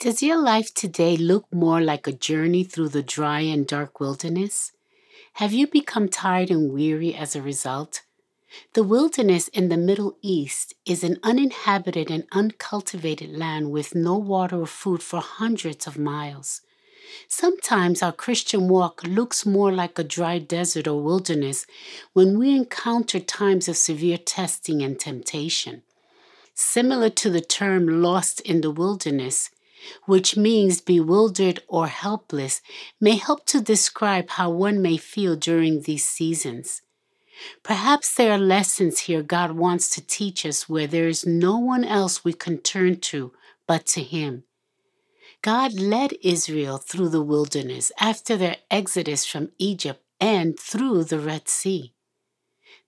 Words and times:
Does 0.00 0.22
your 0.22 0.40
life 0.40 0.72
today 0.72 1.16
look 1.16 1.52
more 1.52 1.80
like 1.80 2.06
a 2.06 2.12
journey 2.12 2.62
through 2.62 2.90
the 2.90 3.02
dry 3.02 3.40
and 3.40 3.66
dark 3.66 3.98
wilderness? 3.98 4.70
Have 5.34 5.52
you 5.52 5.66
become 5.66 6.08
tired 6.08 6.52
and 6.52 6.72
weary 6.72 7.16
as 7.16 7.34
a 7.34 7.42
result? 7.42 8.02
The 8.74 8.84
wilderness 8.84 9.48
in 9.48 9.70
the 9.70 9.76
Middle 9.76 10.16
East 10.22 10.74
is 10.86 11.02
an 11.02 11.18
uninhabited 11.24 12.12
and 12.12 12.26
uncultivated 12.30 13.36
land 13.36 13.72
with 13.72 13.96
no 13.96 14.16
water 14.16 14.60
or 14.60 14.68
food 14.68 15.02
for 15.02 15.18
hundreds 15.18 15.88
of 15.88 15.98
miles. 15.98 16.60
Sometimes 17.26 18.00
our 18.00 18.12
Christian 18.12 18.68
walk 18.68 19.02
looks 19.02 19.44
more 19.44 19.72
like 19.72 19.98
a 19.98 20.04
dry 20.04 20.38
desert 20.38 20.86
or 20.86 21.02
wilderness 21.02 21.66
when 22.12 22.38
we 22.38 22.54
encounter 22.54 23.18
times 23.18 23.66
of 23.66 23.76
severe 23.76 24.18
testing 24.18 24.80
and 24.80 25.00
temptation. 25.00 25.82
Similar 26.54 27.10
to 27.10 27.30
the 27.30 27.40
term 27.40 28.00
lost 28.00 28.40
in 28.42 28.60
the 28.60 28.70
wilderness, 28.70 29.50
which 30.06 30.36
means 30.36 30.80
bewildered 30.80 31.62
or 31.68 31.86
helpless, 31.86 32.60
may 33.00 33.16
help 33.16 33.46
to 33.46 33.60
describe 33.60 34.30
how 34.30 34.50
one 34.50 34.82
may 34.82 34.96
feel 34.96 35.36
during 35.36 35.82
these 35.82 36.04
seasons. 36.04 36.82
Perhaps 37.62 38.14
there 38.14 38.32
are 38.32 38.38
lessons 38.38 39.00
here 39.00 39.22
God 39.22 39.52
wants 39.52 39.90
to 39.90 40.04
teach 40.04 40.44
us 40.44 40.68
where 40.68 40.86
there 40.86 41.08
is 41.08 41.26
no 41.26 41.58
one 41.58 41.84
else 41.84 42.24
we 42.24 42.32
can 42.32 42.58
turn 42.58 42.98
to 43.00 43.32
but 43.66 43.86
to 43.86 44.02
Him. 44.02 44.44
God 45.42 45.74
led 45.74 46.14
Israel 46.22 46.78
through 46.78 47.10
the 47.10 47.22
wilderness 47.22 47.92
after 48.00 48.36
their 48.36 48.56
exodus 48.70 49.24
from 49.24 49.52
Egypt 49.58 50.02
and 50.20 50.58
through 50.58 51.04
the 51.04 51.20
Red 51.20 51.48
Sea. 51.48 51.94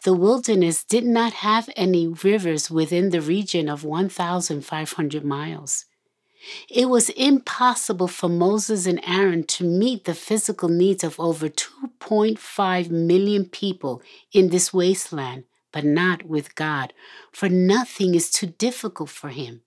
The 0.03 0.15
wilderness 0.15 0.83
did 0.83 1.05
not 1.05 1.35
have 1.35 1.69
any 1.77 2.09
rivers 2.09 2.71
within 2.71 3.11
the 3.11 3.21
region 3.21 3.69
of 3.69 3.85
1,500 3.85 5.25
miles. 5.25 5.85
It 6.69 6.89
was 6.89 7.11
impossible 7.11 8.09
for 8.09 8.29
Moses 8.29 8.87
and 8.87 9.01
Aaron 9.07 9.45
to 9.45 9.65
meet 9.65 10.05
the 10.05 10.15
physical 10.15 10.69
needs 10.69 11.05
of 11.05 11.19
over 11.21 11.49
2.5 11.49 12.91
million 12.91 13.45
people 13.45 14.03
in 14.33 14.49
this 14.49 14.73
wasteland, 14.73 15.45
but 15.73 15.85
not 15.85 16.25
with 16.25 16.55
God, 16.55 16.93
for 17.33 17.49
nothing 17.49 18.15
is 18.15 18.31
too 18.31 18.47
difficult 18.47 19.11
for 19.11 19.29
him. 19.29 19.63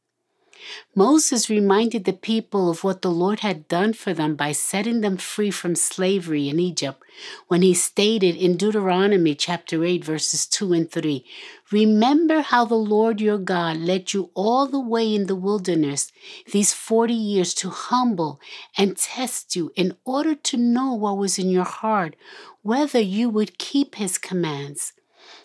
Moses 0.95 1.49
reminded 1.49 2.05
the 2.05 2.13
people 2.13 2.69
of 2.69 2.83
what 2.83 3.01
the 3.01 3.11
Lord 3.11 3.41
had 3.41 3.67
done 3.67 3.93
for 3.93 4.13
them 4.13 4.35
by 4.35 4.51
setting 4.51 5.01
them 5.01 5.17
free 5.17 5.51
from 5.51 5.75
slavery 5.75 6.49
in 6.49 6.59
Egypt 6.59 7.03
when 7.47 7.61
he 7.61 7.73
stated 7.73 8.35
in 8.35 8.57
Deuteronomy 8.57 9.35
chapter 9.35 9.83
8 9.83 10.03
verses 10.03 10.45
2 10.47 10.73
and 10.73 10.91
3, 10.91 11.23
Remember 11.71 12.41
how 12.41 12.65
the 12.65 12.75
Lord 12.75 13.21
your 13.21 13.37
God 13.37 13.77
led 13.77 14.13
you 14.13 14.31
all 14.33 14.67
the 14.67 14.79
way 14.79 15.13
in 15.13 15.27
the 15.27 15.35
wilderness 15.35 16.11
these 16.51 16.73
40 16.73 17.13
years 17.13 17.53
to 17.55 17.69
humble 17.69 18.39
and 18.77 18.97
test 18.97 19.55
you 19.55 19.71
in 19.75 19.95
order 20.05 20.35
to 20.35 20.57
know 20.57 20.93
what 20.93 21.17
was 21.17 21.39
in 21.39 21.49
your 21.49 21.65
heart, 21.65 22.15
whether 22.61 22.99
you 22.99 23.29
would 23.29 23.57
keep 23.57 23.95
his 23.95 24.17
commands. 24.17 24.93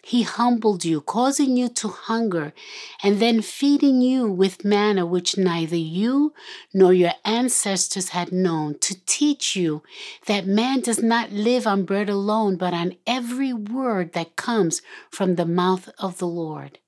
He 0.09 0.23
humbled 0.23 0.87
you, 0.87 1.03
causing 1.03 1.59
you 1.59 1.69
to 1.69 1.89
hunger, 1.89 2.55
and 3.03 3.21
then 3.21 3.43
feeding 3.43 4.01
you 4.01 4.27
with 4.27 4.65
manna 4.65 5.05
which 5.05 5.37
neither 5.37 5.77
you 5.77 6.33
nor 6.73 6.95
your 6.95 7.13
ancestors 7.27 8.09
had 8.09 8.33
known, 8.33 8.79
to 8.79 8.97
teach 9.05 9.55
you 9.55 9.83
that 10.25 10.47
man 10.47 10.81
does 10.81 11.03
not 11.03 11.31
live 11.31 11.67
on 11.67 11.85
bread 11.85 12.09
alone, 12.09 12.57
but 12.57 12.73
on 12.73 12.97
every 13.07 13.53
word 13.53 14.15
that 14.15 14.35
comes 14.35 14.81
from 15.11 15.35
the 15.35 15.45
mouth 15.45 15.91
of 15.99 16.17
the 16.17 16.27
Lord. 16.27 16.79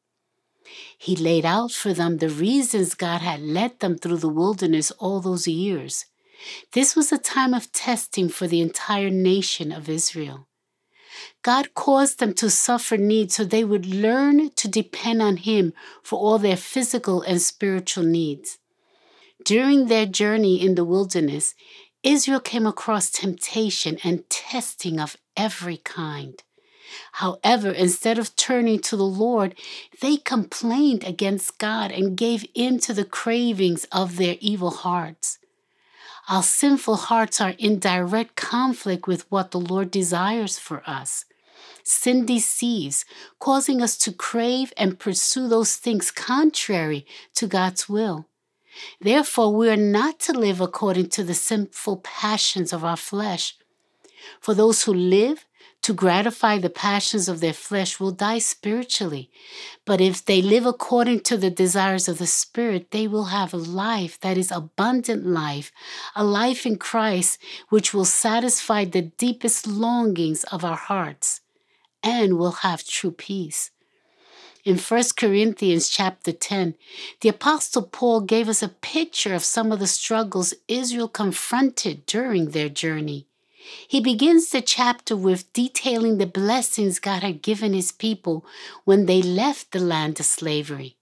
He 0.96 1.14
laid 1.14 1.44
out 1.44 1.72
for 1.72 1.92
them 1.92 2.16
the 2.16 2.30
reasons 2.30 2.94
God 2.94 3.20
had 3.20 3.42
led 3.42 3.80
them 3.80 3.98
through 3.98 4.18
the 4.18 4.30
wilderness 4.30 4.92
all 4.92 5.20
those 5.20 5.46
years. 5.46 6.06
This 6.72 6.96
was 6.96 7.12
a 7.12 7.18
time 7.18 7.52
of 7.52 7.70
testing 7.70 8.30
for 8.30 8.46
the 8.48 8.62
entire 8.62 9.10
nation 9.10 9.72
of 9.72 9.90
Israel. 9.90 10.46
God 11.42 11.74
caused 11.74 12.18
them 12.18 12.34
to 12.34 12.50
suffer 12.50 12.96
need 12.96 13.32
so 13.32 13.44
they 13.44 13.64
would 13.64 13.86
learn 13.86 14.50
to 14.50 14.68
depend 14.68 15.22
on 15.22 15.38
Him 15.38 15.72
for 16.02 16.18
all 16.18 16.38
their 16.38 16.56
physical 16.56 17.22
and 17.22 17.40
spiritual 17.40 18.04
needs. 18.04 18.58
During 19.44 19.86
their 19.86 20.06
journey 20.06 20.60
in 20.64 20.74
the 20.74 20.84
wilderness, 20.84 21.54
Israel 22.02 22.40
came 22.40 22.66
across 22.66 23.10
temptation 23.10 23.98
and 24.04 24.28
testing 24.30 25.00
of 25.00 25.16
every 25.36 25.78
kind. 25.78 26.42
However, 27.12 27.70
instead 27.70 28.18
of 28.18 28.36
turning 28.36 28.80
to 28.80 28.96
the 28.96 29.04
Lord, 29.04 29.54
they 30.00 30.16
complained 30.16 31.04
against 31.04 31.58
God 31.58 31.90
and 31.90 32.16
gave 32.16 32.44
in 32.54 32.78
to 32.80 32.92
the 32.92 33.04
cravings 33.04 33.84
of 33.92 34.16
their 34.16 34.36
evil 34.40 34.70
hearts. 34.70 35.38
Our 36.30 36.44
sinful 36.44 36.94
hearts 36.94 37.40
are 37.40 37.54
in 37.58 37.80
direct 37.80 38.36
conflict 38.36 39.08
with 39.08 39.28
what 39.32 39.50
the 39.50 39.58
Lord 39.58 39.90
desires 39.90 40.60
for 40.60 40.80
us. 40.88 41.24
Sin 41.82 42.24
deceives, 42.24 43.04
causing 43.40 43.82
us 43.82 43.98
to 43.98 44.12
crave 44.12 44.72
and 44.76 44.96
pursue 44.96 45.48
those 45.48 45.74
things 45.74 46.12
contrary 46.12 47.04
to 47.34 47.48
God's 47.48 47.88
will. 47.88 48.26
Therefore, 49.00 49.52
we 49.52 49.68
are 49.70 49.76
not 49.76 50.20
to 50.20 50.32
live 50.32 50.60
according 50.60 51.08
to 51.10 51.24
the 51.24 51.34
sinful 51.34 51.96
passions 51.96 52.72
of 52.72 52.84
our 52.84 52.96
flesh. 52.96 53.56
For 54.40 54.54
those 54.54 54.84
who 54.84 54.94
live 54.94 55.46
to 55.82 55.94
gratify 55.94 56.58
the 56.58 56.70
passions 56.70 57.28
of 57.28 57.40
their 57.40 57.54
flesh 57.54 57.98
will 57.98 58.10
die 58.10 58.38
spiritually. 58.38 59.30
But 59.86 60.00
if 60.00 60.24
they 60.24 60.42
live 60.42 60.66
according 60.66 61.20
to 61.20 61.36
the 61.36 61.50
desires 61.50 62.06
of 62.06 62.18
the 62.18 62.26
Spirit, 62.26 62.90
they 62.90 63.08
will 63.08 63.26
have 63.26 63.54
a 63.54 63.58
life 63.58 64.20
that 64.20 64.36
is 64.36 64.50
abundant 64.50 65.26
life, 65.26 65.72
a 66.14 66.22
life 66.22 66.66
in 66.66 66.76
Christ 66.76 67.38
which 67.70 67.94
will 67.94 68.04
satisfy 68.04 68.84
the 68.84 69.02
deepest 69.02 69.66
longings 69.66 70.44
of 70.44 70.64
our 70.64 70.76
hearts 70.76 71.40
and 72.02 72.38
will 72.38 72.52
have 72.62 72.84
true 72.84 73.12
peace. 73.12 73.70
In 74.62 74.76
1 74.76 75.02
Corinthians 75.16 75.88
chapter 75.88 76.32
10, 76.32 76.74
the 77.22 77.30
apostle 77.30 77.82
Paul 77.82 78.20
gave 78.20 78.46
us 78.46 78.62
a 78.62 78.68
picture 78.68 79.34
of 79.34 79.42
some 79.42 79.72
of 79.72 79.78
the 79.78 79.86
struggles 79.86 80.52
Israel 80.68 81.08
confronted 81.08 82.04
during 82.04 82.50
their 82.50 82.68
journey. 82.68 83.26
He 83.86 84.00
begins 84.00 84.50
the 84.50 84.62
chapter 84.62 85.16
with 85.16 85.52
detailing 85.52 86.18
the 86.18 86.26
blessings 86.26 86.98
God 86.98 87.22
had 87.22 87.42
given 87.42 87.72
his 87.72 87.92
people 87.92 88.44
when 88.84 89.06
they 89.06 89.22
left 89.22 89.72
the 89.72 89.80
land 89.80 90.18
of 90.20 90.26
slavery. 90.26 90.96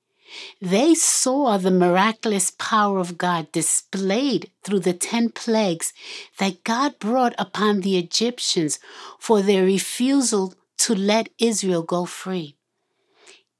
They 0.60 0.94
saw 0.94 1.56
the 1.56 1.70
miraculous 1.70 2.52
power 2.58 2.98
of 2.98 3.16
God 3.16 3.50
displayed 3.52 4.50
through 4.62 4.80
the 4.80 4.92
ten 4.92 5.30
plagues 5.30 5.92
that 6.38 6.64
God 6.64 6.98
brought 6.98 7.34
upon 7.38 7.80
the 7.80 7.96
Egyptians 7.96 8.78
for 9.18 9.40
their 9.40 9.64
refusal 9.64 10.54
to 10.78 10.94
let 10.94 11.30
Israel 11.38 11.82
go 11.82 12.04
free. 12.04 12.56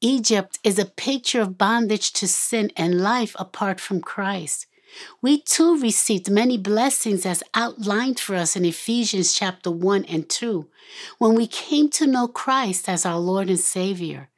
Egypt 0.00 0.58
is 0.62 0.78
a 0.78 0.84
picture 0.84 1.40
of 1.40 1.58
bondage 1.58 2.12
to 2.12 2.28
sin 2.28 2.70
and 2.76 3.00
life 3.00 3.34
apart 3.38 3.80
from 3.80 4.00
Christ. 4.00 4.66
We 5.20 5.40
too 5.40 5.78
received 5.80 6.30
many 6.30 6.58
blessings 6.58 7.26
as 7.26 7.42
outlined 7.54 8.18
for 8.18 8.34
us 8.34 8.56
in 8.56 8.64
Ephesians 8.64 9.32
chapter 9.32 9.70
1 9.70 10.04
and 10.06 10.28
2 10.28 10.68
when 11.18 11.34
we 11.34 11.46
came 11.46 11.88
to 11.90 12.06
know 12.06 12.28
Christ 12.28 12.88
as 12.88 13.04
our 13.04 13.18
Lord 13.18 13.48
and 13.48 13.60
Savior. 13.60 14.28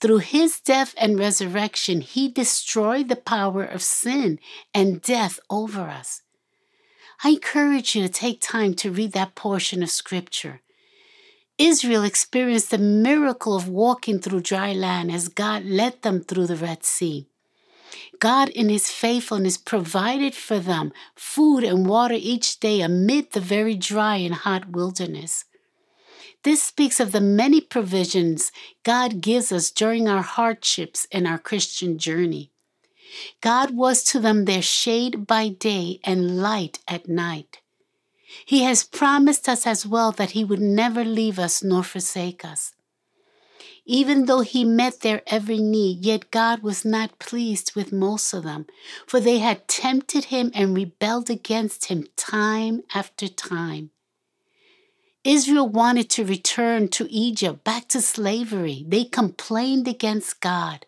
Through 0.00 0.18
his 0.18 0.60
death 0.60 0.94
and 0.98 1.18
resurrection, 1.18 2.00
he 2.00 2.28
destroyed 2.28 3.08
the 3.08 3.16
power 3.16 3.64
of 3.64 3.82
sin 3.82 4.38
and 4.72 5.00
death 5.00 5.38
over 5.48 5.82
us. 5.82 6.22
I 7.22 7.30
encourage 7.30 7.94
you 7.94 8.02
to 8.02 8.08
take 8.08 8.40
time 8.40 8.74
to 8.74 8.90
read 8.90 9.12
that 9.12 9.34
portion 9.34 9.82
of 9.82 9.90
Scripture. 9.90 10.60
Israel 11.56 12.02
experienced 12.02 12.70
the 12.70 12.78
miracle 12.78 13.54
of 13.54 13.68
walking 13.68 14.18
through 14.18 14.40
dry 14.40 14.72
land 14.72 15.12
as 15.12 15.28
God 15.28 15.64
led 15.64 16.02
them 16.02 16.22
through 16.22 16.48
the 16.48 16.56
Red 16.56 16.84
Sea. 16.84 17.28
God, 18.20 18.48
in 18.50 18.68
His 18.68 18.90
faithfulness, 18.90 19.56
provided 19.56 20.34
for 20.34 20.58
them 20.58 20.92
food 21.14 21.64
and 21.64 21.86
water 21.86 22.16
each 22.16 22.60
day 22.60 22.80
amid 22.80 23.32
the 23.32 23.40
very 23.40 23.74
dry 23.74 24.16
and 24.16 24.34
hot 24.34 24.70
wilderness. 24.70 25.44
This 26.42 26.62
speaks 26.62 27.00
of 27.00 27.12
the 27.12 27.20
many 27.20 27.60
provisions 27.60 28.52
God 28.82 29.22
gives 29.22 29.50
us 29.50 29.70
during 29.70 30.08
our 30.08 30.22
hardships 30.22 31.06
in 31.10 31.26
our 31.26 31.38
Christian 31.38 31.98
journey. 31.98 32.50
God 33.40 33.70
was 33.70 34.04
to 34.04 34.20
them 34.20 34.44
their 34.44 34.62
shade 34.62 35.26
by 35.26 35.48
day 35.48 36.00
and 36.04 36.40
light 36.42 36.80
at 36.86 37.08
night. 37.08 37.60
He 38.44 38.64
has 38.64 38.84
promised 38.84 39.48
us 39.48 39.66
as 39.66 39.86
well 39.86 40.12
that 40.12 40.32
He 40.32 40.44
would 40.44 40.60
never 40.60 41.04
leave 41.04 41.38
us 41.38 41.62
nor 41.62 41.82
forsake 41.82 42.44
us. 42.44 42.72
Even 43.86 44.26
though 44.26 44.40
He 44.40 44.64
met 44.64 45.00
their 45.00 45.22
every 45.26 45.58
need, 45.58 46.04
yet 46.04 46.30
God 46.30 46.62
was 46.62 46.84
not 46.84 47.18
pleased 47.18 47.74
with 47.74 47.92
most 47.92 48.32
of 48.32 48.44
them, 48.44 48.66
for 49.06 49.20
they 49.20 49.38
had 49.38 49.68
tempted 49.68 50.26
Him 50.26 50.50
and 50.54 50.74
rebelled 50.74 51.28
against 51.28 51.86
Him 51.86 52.06
time 52.16 52.82
after 52.94 53.28
time. 53.28 53.90
Israel 55.24 55.66
wanted 55.66 56.10
to 56.10 56.24
return 56.24 56.88
to 56.88 57.10
Egypt, 57.10 57.64
back 57.64 57.88
to 57.88 58.02
slavery. 58.02 58.84
They 58.86 59.04
complained 59.04 59.88
against 59.88 60.42
God, 60.42 60.84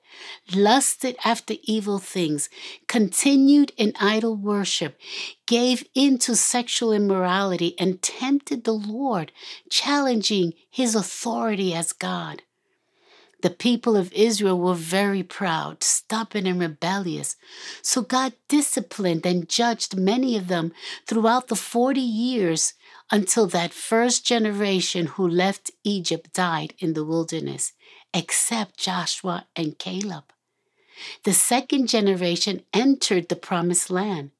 lusted 0.55 1.17
after 1.25 1.55
evil 1.63 1.99
things, 1.99 2.51
continued 2.87 3.73
in 3.79 3.95
idol 3.99 4.37
worship, 4.37 4.99
gave 5.47 5.89
in 5.95 6.19
to 6.19 6.37
sexual 6.37 6.93
immorality, 6.93 7.75
and 7.79 8.03
tempted 8.03 8.65
the 8.65 8.75
Lord, 8.75 9.33
challenging 9.71 10.53
his 10.71 10.95
authority 10.95 11.73
as 11.73 11.95
God. 11.95 12.43
The 13.47 13.51
people 13.51 13.97
of 13.97 14.13
Israel 14.13 14.59
were 14.59 14.75
very 14.75 15.23
proud, 15.23 15.85
stubborn, 15.85 16.49
and 16.49 16.59
rebellious. 16.59 17.37
So 17.81 18.03
God 18.03 18.33
disciplined 18.49 19.25
and 19.25 19.49
judged 19.49 19.97
many 19.97 20.37
of 20.37 20.49
them 20.49 20.73
throughout 21.07 21.47
the 21.47 21.55
40 21.55 22.01
years 22.01 22.75
until 23.09 23.47
that 23.47 23.73
first 23.73 24.27
generation 24.27 25.07
who 25.07 25.29
left 25.29 25.71
Egypt 25.85 26.33
died 26.33 26.75
in 26.81 26.95
the 26.95 27.05
wilderness, 27.05 27.73
except 28.13 28.79
Joshua 28.79 29.47
and 29.55 29.79
Caleb. 29.79 30.25
The 31.23 31.33
second 31.33 31.87
generation 31.87 32.63
entered 32.75 33.29
the 33.29 33.37
promised 33.37 33.91
land. 33.91 34.33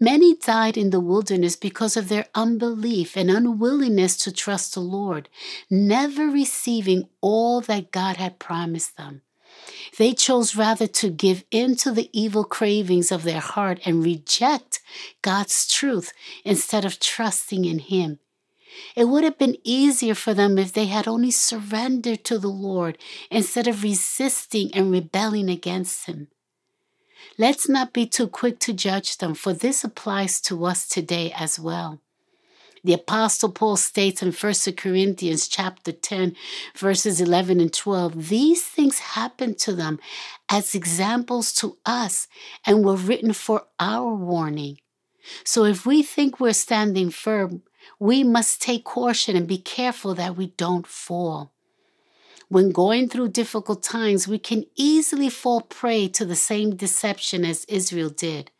Many 0.00 0.36
died 0.36 0.76
in 0.76 0.90
the 0.90 1.00
wilderness 1.00 1.56
because 1.56 1.96
of 1.96 2.08
their 2.08 2.26
unbelief 2.34 3.16
and 3.16 3.30
unwillingness 3.30 4.16
to 4.18 4.32
trust 4.32 4.74
the 4.74 4.80
Lord, 4.80 5.28
never 5.70 6.28
receiving 6.28 7.08
all 7.20 7.60
that 7.62 7.90
God 7.90 8.16
had 8.16 8.38
promised 8.38 8.96
them. 8.96 9.22
They 9.98 10.14
chose 10.14 10.56
rather 10.56 10.86
to 10.86 11.10
give 11.10 11.44
in 11.50 11.76
to 11.76 11.90
the 11.90 12.08
evil 12.12 12.44
cravings 12.44 13.10
of 13.10 13.22
their 13.22 13.40
heart 13.40 13.80
and 13.84 14.04
reject 14.04 14.80
God's 15.22 15.66
truth 15.66 16.12
instead 16.44 16.84
of 16.84 17.00
trusting 17.00 17.64
in 17.64 17.80
Him. 17.80 18.20
It 18.94 19.08
would 19.08 19.24
have 19.24 19.38
been 19.38 19.56
easier 19.64 20.14
for 20.14 20.34
them 20.34 20.58
if 20.58 20.72
they 20.72 20.86
had 20.86 21.08
only 21.08 21.30
surrendered 21.30 22.24
to 22.24 22.38
the 22.38 22.48
Lord 22.48 22.98
instead 23.30 23.66
of 23.66 23.82
resisting 23.82 24.72
and 24.74 24.92
rebelling 24.92 25.48
against 25.48 26.06
Him. 26.06 26.28
Let's 27.40 27.68
not 27.68 27.92
be 27.92 28.04
too 28.04 28.26
quick 28.26 28.58
to 28.60 28.72
judge 28.72 29.18
them, 29.18 29.32
for 29.32 29.52
this 29.52 29.84
applies 29.84 30.40
to 30.40 30.64
us 30.64 30.88
today 30.88 31.32
as 31.36 31.56
well. 31.56 32.00
The 32.82 32.94
apostle 32.94 33.52
Paul 33.52 33.76
states 33.76 34.22
in 34.22 34.32
1 34.32 34.54
Corinthians 34.76 35.46
chapter 35.46 35.92
10 35.92 36.34
verses 36.76 37.20
11 37.20 37.60
and 37.60 37.72
12, 37.72 38.28
these 38.28 38.64
things 38.64 38.98
happened 38.98 39.58
to 39.58 39.72
them 39.72 40.00
as 40.48 40.74
examples 40.74 41.52
to 41.54 41.76
us 41.86 42.26
and 42.66 42.84
were 42.84 42.96
written 42.96 43.32
for 43.32 43.66
our 43.78 44.12
warning. 44.12 44.78
So 45.44 45.64
if 45.64 45.86
we 45.86 46.02
think 46.02 46.40
we're 46.40 46.52
standing 46.52 47.10
firm, 47.10 47.62
we 48.00 48.24
must 48.24 48.60
take 48.60 48.84
caution 48.84 49.36
and 49.36 49.46
be 49.46 49.58
careful 49.58 50.14
that 50.16 50.36
we 50.36 50.48
don't 50.56 50.86
fall. 50.86 51.52
When 52.48 52.70
going 52.70 53.08
through 53.08 53.28
difficult 53.28 53.82
times, 53.82 54.26
we 54.26 54.38
can 54.38 54.64
easily 54.74 55.28
fall 55.28 55.60
prey 55.60 56.08
to 56.08 56.24
the 56.24 56.36
same 56.36 56.76
deception 56.76 57.44
as 57.44 57.66
Israel 57.66 58.08
did. 58.08 58.50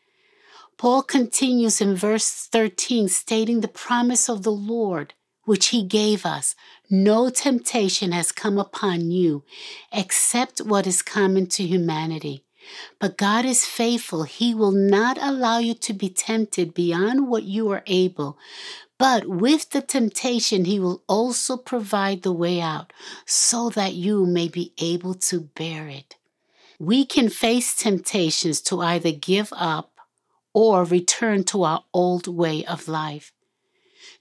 Paul 0.77 1.01
continues 1.01 1.81
in 1.81 1.95
verse 1.95 2.47
13, 2.51 3.09
stating 3.09 3.61
the 3.61 3.67
promise 3.67 4.29
of 4.29 4.43
the 4.43 4.51
Lord, 4.51 5.15
which 5.43 5.67
he 5.69 5.83
gave 5.83 6.25
us 6.25 6.55
No 6.89 7.29
temptation 7.29 8.11
has 8.11 8.31
come 8.31 8.59
upon 8.59 9.09
you 9.09 9.43
except 9.91 10.59
what 10.59 10.85
is 10.85 11.01
common 11.01 11.47
to 11.47 11.63
humanity. 11.63 12.45
But 12.99 13.17
God 13.17 13.45
is 13.45 13.65
faithful. 13.65 14.23
He 14.23 14.53
will 14.53 14.71
not 14.71 15.17
allow 15.21 15.59
you 15.59 15.73
to 15.75 15.93
be 15.93 16.09
tempted 16.09 16.73
beyond 16.73 17.27
what 17.27 17.43
you 17.43 17.69
are 17.71 17.83
able. 17.87 18.37
But 18.97 19.27
with 19.27 19.69
the 19.69 19.81
temptation, 19.81 20.65
He 20.65 20.79
will 20.79 21.01
also 21.07 21.55
provide 21.55 22.21
the 22.21 22.33
way 22.33 22.59
out 22.59 22.91
so 23.25 23.69
that 23.69 23.93
you 23.93 24.25
may 24.25 24.47
be 24.47 24.73
able 24.77 25.13
to 25.15 25.39
bear 25.41 25.87
it. 25.87 26.17
We 26.79 27.05
can 27.05 27.29
face 27.29 27.75
temptations 27.75 28.61
to 28.61 28.81
either 28.81 29.11
give 29.11 29.51
up 29.53 29.91
or 30.53 30.83
return 30.83 31.43
to 31.45 31.63
our 31.63 31.83
old 31.93 32.27
way 32.27 32.65
of 32.65 32.87
life. 32.87 33.31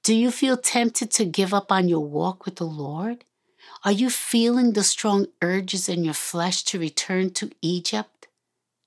Do 0.03 0.15
you 0.15 0.31
feel 0.31 0.57
tempted 0.57 1.11
to 1.13 1.25
give 1.25 1.53
up 1.53 1.71
on 1.71 1.89
your 1.89 2.05
walk 2.05 2.45
with 2.45 2.57
the 2.57 2.65
Lord? 2.65 3.25
Are 3.85 3.93
you 3.93 4.11
feeling 4.11 4.73
the 4.73 4.83
strong 4.83 5.27
urges 5.43 5.89
in 5.89 6.05
your 6.05 6.15
flesh 6.15 6.63
to 6.65 6.79
return 6.79 7.31
to 7.35 7.51
Egypt, 7.63 8.18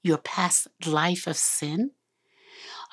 your 0.03 0.17
past 0.17 0.67
life 0.85 1.27
of 1.27 1.37
sin? 1.37 1.91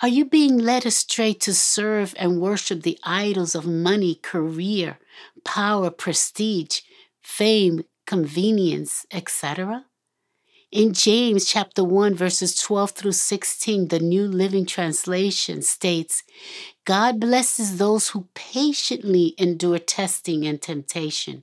Are 0.00 0.08
you 0.08 0.24
being 0.24 0.58
led 0.58 0.86
astray 0.86 1.34
to 1.34 1.52
serve 1.52 2.14
and 2.18 2.40
worship 2.40 2.82
the 2.82 2.98
idols 3.02 3.54
of 3.54 3.66
money, 3.66 4.14
career, 4.14 4.98
power, 5.44 5.90
prestige, 5.90 6.82
fame, 7.20 7.84
convenience, 8.06 9.06
etc.? 9.10 9.86
In 10.70 10.92
James 10.92 11.46
chapter 11.46 11.82
1 11.82 12.14
verses 12.14 12.54
12 12.60 12.90
through 12.90 13.12
16, 13.12 13.88
the 13.88 13.98
New 13.98 14.28
Living 14.28 14.66
Translation 14.66 15.62
states, 15.62 16.22
God 16.84 17.18
blesses 17.18 17.78
those 17.78 18.10
who 18.10 18.28
patiently 18.34 19.34
endure 19.38 19.78
testing 19.78 20.46
and 20.46 20.60
temptation. 20.60 21.42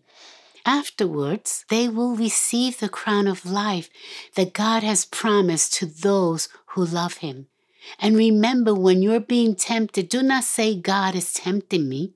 Afterwards, 0.65 1.63
they 1.69 1.87
will 1.87 2.15
receive 2.15 2.79
the 2.79 2.89
crown 2.89 3.27
of 3.27 3.45
life 3.45 3.89
that 4.35 4.53
God 4.53 4.81
has 4.81 5.05
promised 5.05 5.73
to 5.75 5.85
those 5.85 6.49
who 6.67 6.83
love 6.83 7.17
him. 7.17 7.47
And 7.99 8.17
remember, 8.17 8.73
when 8.73 9.03
you're 9.03 9.19
being 9.19 9.55
tempted, 9.55 10.09
do 10.09 10.23
not 10.23 10.43
say, 10.43 10.75
God 10.75 11.15
is 11.15 11.33
tempting 11.33 11.87
me. 11.87 12.13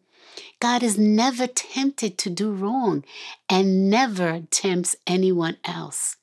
God 0.60 0.82
is 0.82 0.98
never 0.98 1.46
tempted 1.46 2.18
to 2.18 2.30
do 2.30 2.52
wrong 2.52 3.06
and 3.48 3.90
never 3.90 4.42
tempts 4.50 4.96
anyone 5.06 5.58
else. 5.64 6.18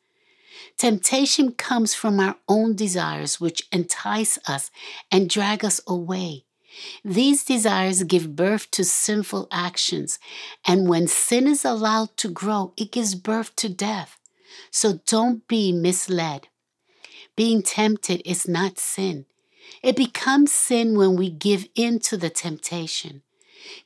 Temptation 0.76 1.52
comes 1.52 1.94
from 1.94 2.19
our 2.19 2.37
own 2.49 2.75
desires, 2.75 3.40
which 3.40 3.69
entice 3.73 4.38
us 4.46 4.70
and 5.11 5.31
drag 5.31 5.64
us 5.64 5.81
away. 5.87 6.44
These 7.05 7.44
desires 7.44 8.02
give 8.02 8.37
birth 8.37 8.70
to 8.73 8.84
sinful 8.84 9.49
actions, 9.50 10.19
and 10.67 10.88
when 10.88 11.06
sin 11.06 11.46
is 11.46 11.64
allowed 11.64 12.17
to 12.19 12.28
grow, 12.28 12.73
it 12.76 12.93
gives 12.93 13.14
birth 13.14 13.55
to 13.56 13.69
death. 13.69 14.19
So 14.70 15.00
don't 15.06 15.46
be 15.49 15.73
misled. 15.73 16.49
Being 17.37 17.62
tempted 17.62 18.23
is 18.25 18.49
not 18.49 18.78
sin. 18.78 19.26
It 19.82 19.96
becomes 19.96 20.52
sin 20.52 20.96
when 20.96 21.17
we 21.17 21.31
give 21.31 21.69
in 21.75 21.99
to 22.00 22.17
the 22.17 22.31
temptation. 22.31 23.23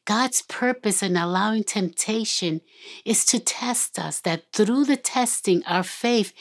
God's 0.04 0.42
purpose 0.42 1.02
in 1.02 1.16
allowing 1.16 1.64
temptation 1.64 2.60
is 3.04 3.24
to 3.26 3.38
test 3.38 3.98
us, 3.98 4.20
that 4.20 4.52
through 4.52 4.84
the 4.84 4.96
testing, 4.96 5.64
our 5.64 5.82
faith 5.82 6.32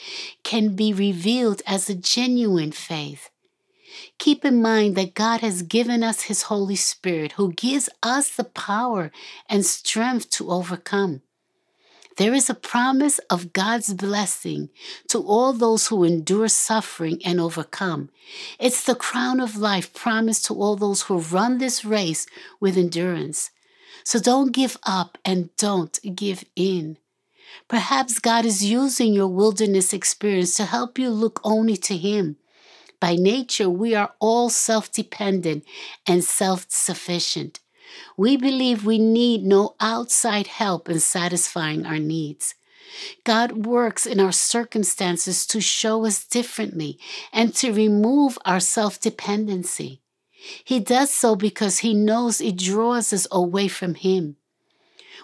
can 0.44 0.76
be 0.76 0.92
revealed 0.92 1.62
as 1.66 1.88
a 1.88 1.94
genuine 1.94 2.72
faith. 2.72 3.30
Keep 4.18 4.44
in 4.44 4.62
mind 4.62 4.96
that 4.96 5.14
God 5.14 5.40
has 5.40 5.62
given 5.62 6.02
us 6.02 6.22
His 6.22 6.42
Holy 6.42 6.76
Spirit, 6.76 7.32
who 7.32 7.52
gives 7.52 7.88
us 8.02 8.30
the 8.30 8.44
power 8.44 9.10
and 9.48 9.64
strength 9.64 10.30
to 10.30 10.50
overcome. 10.50 11.22
There 12.16 12.34
is 12.34 12.50
a 12.50 12.54
promise 12.54 13.18
of 13.30 13.52
God's 13.52 13.94
blessing 13.94 14.68
to 15.08 15.20
all 15.20 15.52
those 15.52 15.86
who 15.86 16.04
endure 16.04 16.48
suffering 16.48 17.20
and 17.24 17.40
overcome. 17.40 18.10
It's 18.58 18.84
the 18.84 18.94
crown 18.94 19.40
of 19.40 19.56
life 19.56 19.94
promised 19.94 20.44
to 20.46 20.54
all 20.54 20.76
those 20.76 21.02
who 21.02 21.20
run 21.20 21.58
this 21.58 21.84
race 21.84 22.26
with 22.60 22.76
endurance. 22.76 23.50
So 24.04 24.18
don't 24.18 24.52
give 24.52 24.76
up 24.84 25.18
and 25.24 25.48
don't 25.56 25.98
give 26.14 26.44
in. 26.56 26.98
Perhaps 27.68 28.18
God 28.18 28.44
is 28.44 28.64
using 28.64 29.14
your 29.14 29.28
wilderness 29.28 29.92
experience 29.92 30.56
to 30.56 30.64
help 30.64 30.98
you 30.98 31.10
look 31.10 31.40
only 31.42 31.76
to 31.78 31.96
Him. 31.96 32.36
By 33.00 33.16
nature, 33.16 33.70
we 33.70 33.94
are 33.94 34.12
all 34.18 34.50
self 34.50 34.92
dependent 34.92 35.64
and 36.06 36.22
self 36.22 36.66
sufficient. 36.68 37.60
We 38.16 38.36
believe 38.36 38.84
we 38.84 38.98
need 38.98 39.42
no 39.42 39.74
outside 39.80 40.46
help 40.46 40.88
in 40.88 41.00
satisfying 41.00 41.86
our 41.86 41.98
needs. 41.98 42.54
God 43.24 43.66
works 43.66 44.06
in 44.06 44.20
our 44.20 44.32
circumstances 44.32 45.46
to 45.46 45.60
show 45.60 46.04
us 46.04 46.24
differently 46.26 46.98
and 47.32 47.54
to 47.56 47.72
remove 47.72 48.38
our 48.44 48.60
self 48.60 49.00
dependency. 49.00 50.02
He 50.64 50.80
does 50.80 51.10
so 51.10 51.36
because 51.36 51.78
He 51.78 51.94
knows 51.94 52.40
it 52.40 52.56
draws 52.56 53.12
us 53.12 53.26
away 53.30 53.68
from 53.68 53.94
Him. 53.94 54.36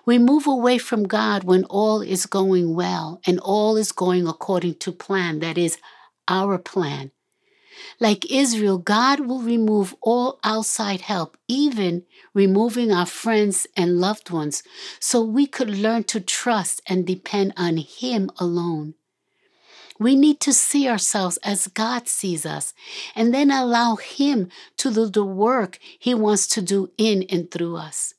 We 0.05 0.19
move 0.19 0.47
away 0.47 0.79
from 0.79 1.05
God 1.05 1.45
when 1.45 1.65
all 1.65 2.01
is 2.01 2.27
going 2.27 2.75
well 2.75 3.21
and 3.27 3.41
all 3.41 3.77
is 3.77 3.93
going 3.93 4.27
according 4.27 4.77
to 4.77 4.93
plan, 4.93 5.41
that 5.41 5.59
is, 5.59 5.79
our 6.29 6.59
plan. 6.59 7.11
Like 8.01 8.31
Israel, 8.31 8.79
God 8.79 9.21
will 9.21 9.41
remove 9.41 9.95
all 10.01 10.39
outside 10.45 11.03
help, 11.03 11.37
even 11.49 12.05
removing 12.35 12.93
our 12.93 13.07
friends 13.07 13.67
and 13.77 14.01
loved 14.01 14.31
ones, 14.31 14.63
so 15.01 15.23
we 15.23 15.47
could 15.47 15.71
learn 15.71 16.05
to 16.05 16.21
trust 16.21 16.83
and 16.87 17.07
depend 17.07 17.55
on 17.57 17.79
Him 17.79 18.31
alone. 18.39 18.95
We 19.99 20.15
need 20.15 20.41
to 20.41 20.53
see 20.53 20.89
ourselves 20.89 21.39
as 21.39 21.69
God 21.69 22.07
sees 22.07 22.45
us 22.45 22.75
and 23.15 23.33
then 23.33 23.51
allow 23.51 23.97
Him 23.97 24.51
to 24.77 24.93
do 24.93 25.09
the 25.09 25.25
work 25.25 25.79
He 25.99 26.15
wants 26.15 26.47
to 26.49 26.63
do 26.63 26.91
in 26.99 27.25
and 27.31 27.51
through 27.51 27.77
us. 27.77 28.15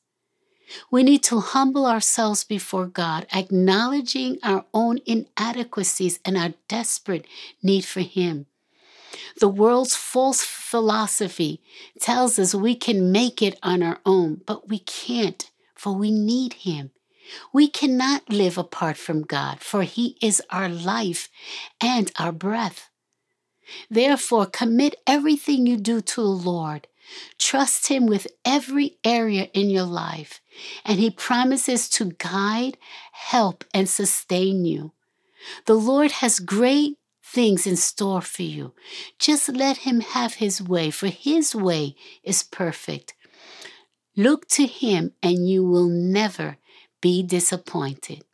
We 0.90 1.02
need 1.02 1.22
to 1.24 1.40
humble 1.40 1.86
ourselves 1.86 2.44
before 2.44 2.86
God, 2.86 3.26
acknowledging 3.34 4.38
our 4.42 4.66
own 4.74 4.98
inadequacies 5.06 6.20
and 6.24 6.36
our 6.36 6.54
desperate 6.68 7.26
need 7.62 7.84
for 7.84 8.00
Him. 8.00 8.46
The 9.40 9.48
world's 9.48 9.94
false 9.94 10.42
philosophy 10.42 11.60
tells 12.00 12.38
us 12.38 12.54
we 12.54 12.74
can 12.74 13.12
make 13.12 13.40
it 13.40 13.58
on 13.62 13.82
our 13.82 14.00
own, 14.04 14.40
but 14.46 14.68
we 14.68 14.80
can't, 14.80 15.50
for 15.76 15.92
we 15.92 16.10
need 16.10 16.54
Him. 16.54 16.90
We 17.52 17.68
cannot 17.68 18.28
live 18.30 18.58
apart 18.58 18.96
from 18.96 19.22
God, 19.22 19.60
for 19.60 19.82
He 19.82 20.16
is 20.20 20.42
our 20.50 20.68
life 20.68 21.28
and 21.80 22.10
our 22.18 22.32
breath. 22.32 22.90
Therefore, 23.90 24.46
commit 24.46 24.96
everything 25.06 25.66
you 25.66 25.76
do 25.76 26.00
to 26.00 26.20
the 26.20 26.26
Lord. 26.26 26.88
Trust 27.38 27.88
Him 27.88 28.06
with 28.06 28.26
every 28.44 28.98
area 29.04 29.44
in 29.54 29.70
your 29.70 29.84
life, 29.84 30.40
and 30.84 30.98
He 30.98 31.10
promises 31.10 31.88
to 31.90 32.12
guide, 32.18 32.76
help, 33.12 33.64
and 33.72 33.88
sustain 33.88 34.64
you. 34.64 34.92
The 35.66 35.74
Lord 35.74 36.10
has 36.12 36.40
great 36.40 36.97
things 37.32 37.66
in 37.66 37.76
store 37.76 38.22
for 38.22 38.42
you. 38.42 38.72
Just 39.18 39.48
let 39.48 39.78
Him 39.78 40.00
have 40.00 40.34
His 40.34 40.62
way, 40.62 40.90
for 40.90 41.08
His 41.08 41.54
way 41.54 41.94
is 42.22 42.42
perfect. 42.42 43.14
Look 44.16 44.48
to 44.48 44.66
Him, 44.66 45.12
and 45.22 45.48
you 45.48 45.64
will 45.64 45.88
never 45.88 46.56
be 47.00 47.22
disappointed. 47.22 48.24